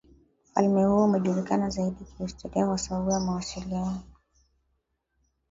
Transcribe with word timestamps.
Ufalme 0.45 0.85
huo 0.85 1.05
umejulikana 1.05 1.69
zaidi 1.69 2.05
kihistoria 2.05 2.65
kwa 2.67 2.77
sababu 2.77 3.11
ya 3.11 3.19
mawasiliano 3.19 4.01